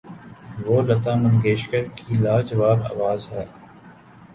وہ 0.65 0.77
لتا 0.87 1.13
منگیشکر 1.21 1.83
کی 1.95 2.13
لا 2.23 2.35
جواب 2.49 2.79
آواز 2.93 3.21
ہے۔ 3.33 3.45